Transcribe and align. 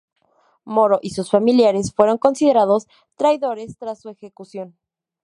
Moro 0.65 0.97
y 1.03 1.11
sus 1.11 1.29
familiares 1.29 1.93
fueron 1.93 2.17
considerados 2.17 2.87
traidores 3.17 3.77
tras 3.77 3.99
su 4.01 4.09
ejecución. 4.09 4.75